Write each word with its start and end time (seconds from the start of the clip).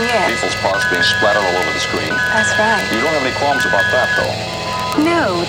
Yes. 0.00 0.40
People's 0.40 0.56
parts 0.62 0.88
being 0.88 1.02
splattered 1.02 1.44
all 1.44 1.56
over 1.60 1.72
the 1.72 1.78
screen. 1.78 2.08
That's 2.08 2.58
right. 2.58 2.82
You 2.88 3.02
don't 3.04 3.12
have 3.12 3.22
any 3.22 3.36
qualms 3.36 3.66
about 3.66 3.84
that, 3.92 4.08
though. 4.16 4.32
No. 5.04 5.44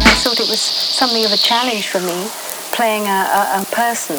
I 0.00 0.14
thought 0.24 0.40
it 0.40 0.48
was 0.48 0.60
something 0.60 1.26
of 1.26 1.32
a 1.32 1.36
challenge 1.36 1.88
for 1.88 2.00
me 2.00 2.30
playing 2.72 3.04
a, 3.04 3.08
a, 3.08 3.60
a 3.60 3.64
person. 3.70 4.16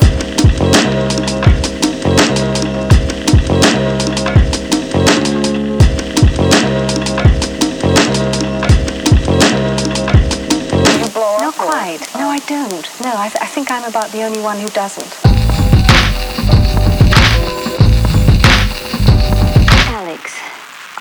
Blow 11.81 11.89
Not 11.89 12.01
up 12.01 12.01
or- 12.01 12.05
quite. 12.07 12.15
No, 12.15 12.27
I 12.29 12.39
don't. 12.39 13.01
No, 13.01 13.13
I, 13.17 13.29
th- 13.29 13.41
I 13.41 13.45
think 13.47 13.71
I'm 13.71 13.83
about 13.83 14.11
the 14.11 14.23
only 14.23 14.39
one 14.41 14.59
who 14.59 14.69
doesn't. 14.69 15.07
Alex, 19.93 20.35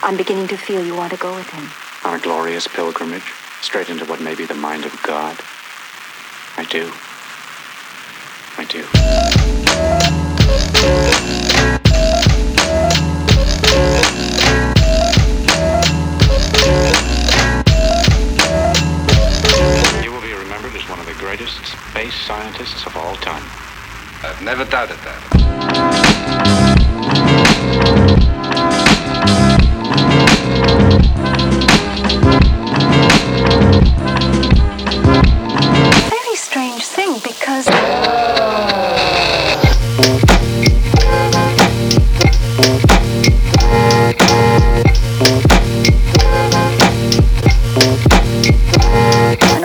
I'm 0.03 0.17
beginning 0.17 0.49
to 0.49 0.57
feel 0.57 0.85
you 0.85 0.95
want 0.95 1.13
to 1.13 1.19
go 1.19 1.35
with 1.35 1.49
him. 1.51 1.69
Our 2.05 2.19
glorious 2.19 2.67
pilgrimage, 2.67 3.33
straight 3.61 3.91
into 3.91 4.05
what 4.07 4.21
may 4.21 4.35
be 4.35 4.45
the 4.47 4.55
mind 4.55 4.85
of 4.85 5.01
God. 5.03 5.37
I 6.57 6.65
do. 6.65 6.93
I 8.59 8.65
do. 10.05 10.10
Greatest 21.41 21.65
space 21.91 22.15
scientists 22.27 22.85
of 22.85 22.95
all 22.99 23.17
time. 23.17 23.43
I've 24.23 24.43
never 24.43 24.67
doubted 24.67 24.99
that. 24.99 26.70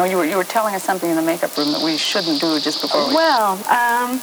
Know 0.05 0.11
you 0.11 0.17
were 0.17 0.25
you 0.25 0.37
were 0.37 0.43
telling 0.43 0.75
us 0.75 0.83
something 0.83 1.09
in 1.09 1.15
the 1.15 1.21
makeup 1.21 1.55
room 1.57 1.71
that 1.71 1.83
we 1.83 1.97
shouldn't 1.97 2.39
do 2.41 2.59
just 2.59 2.81
before 2.81 3.07
we. 3.07 3.15
Well, 3.15 3.53
um, 3.53 4.21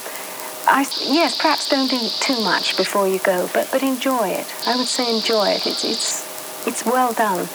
I 0.67 0.85
yes, 1.01 1.37
perhaps 1.37 1.69
don't 1.69 1.91
eat 1.91 2.11
too 2.19 2.39
much 2.41 2.77
before 2.77 3.07
you 3.07 3.19
go, 3.19 3.49
but 3.53 3.69
but 3.71 3.83
enjoy 3.83 4.29
it. 4.29 4.47
I 4.67 4.75
would 4.75 4.87
say 4.87 5.13
enjoy 5.15 5.49
it. 5.49 5.67
It's 5.67 5.83
it's 5.83 6.67
it's 6.67 6.85
well 6.85 7.13
done. 7.13 7.47